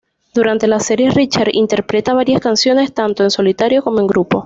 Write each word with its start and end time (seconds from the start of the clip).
Durante 0.33 0.65
la 0.65 0.79
serie 0.79 1.11
Richard 1.11 1.49
interpreta 1.53 2.15
varias 2.15 2.41
canciones 2.41 2.91
tanto 2.91 3.21
en 3.21 3.29
solitario 3.29 3.83
como 3.83 3.99
en 3.99 4.07
grupo. 4.07 4.39